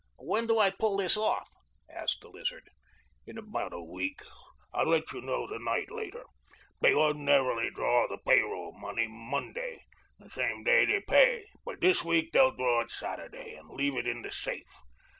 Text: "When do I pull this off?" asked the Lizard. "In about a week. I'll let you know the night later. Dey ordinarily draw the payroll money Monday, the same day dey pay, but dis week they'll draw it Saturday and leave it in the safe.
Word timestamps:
"When 0.17 0.47
do 0.47 0.57
I 0.57 0.71
pull 0.71 0.97
this 0.97 1.15
off?" 1.15 1.47
asked 1.87 2.21
the 2.21 2.29
Lizard. 2.29 2.71
"In 3.27 3.37
about 3.37 3.71
a 3.71 3.83
week. 3.83 4.21
I'll 4.73 4.87
let 4.87 5.11
you 5.11 5.21
know 5.21 5.45
the 5.45 5.59
night 5.59 5.91
later. 5.91 6.25
Dey 6.81 6.91
ordinarily 6.91 7.69
draw 7.69 8.07
the 8.07 8.17
payroll 8.17 8.71
money 8.79 9.05
Monday, 9.07 9.83
the 10.17 10.31
same 10.31 10.63
day 10.63 10.87
dey 10.87 11.01
pay, 11.01 11.45
but 11.63 11.81
dis 11.81 12.03
week 12.03 12.31
they'll 12.31 12.49
draw 12.49 12.81
it 12.81 12.89
Saturday 12.89 13.53
and 13.53 13.69
leave 13.69 13.95
it 13.95 14.07
in 14.07 14.23
the 14.23 14.31
safe. 14.31 14.73